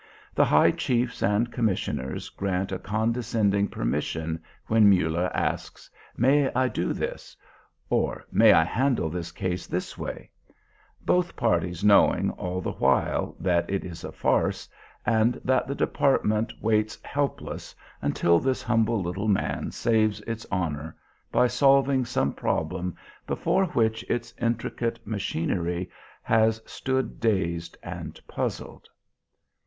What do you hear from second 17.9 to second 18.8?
until this